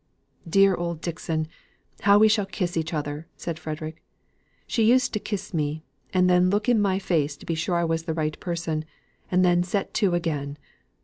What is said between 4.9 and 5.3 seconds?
to